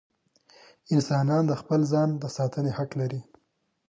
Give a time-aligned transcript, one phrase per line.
[0.93, 3.21] انسانان د خپل ځان د ساتنې حق لري.